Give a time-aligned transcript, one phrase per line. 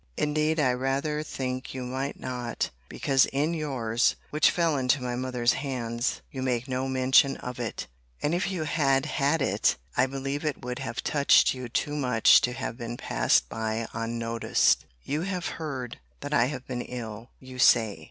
[0.17, 5.53] Indeed I rather think you might not; because in your's, which fell into my mother's
[5.53, 7.85] hands, you make no mention of it:
[8.19, 12.41] and if you had had it, I believe it would have touched you too much
[12.41, 14.79] to have been passed by unnoticed.
[14.79, 14.87] * See Letter XXX.
[14.87, 14.91] of this volume.
[15.03, 17.99] You have heard, that I have been ill, you say.